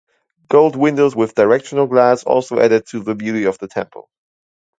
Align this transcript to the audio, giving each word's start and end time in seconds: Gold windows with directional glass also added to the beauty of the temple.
Gold 0.49 0.75
windows 0.75 1.15
with 1.15 1.35
directional 1.35 1.85
glass 1.85 2.23
also 2.23 2.59
added 2.59 2.87
to 2.87 3.03
the 3.03 3.13
beauty 3.13 3.43
of 3.43 3.59
the 3.59 3.67
temple. 3.67 4.09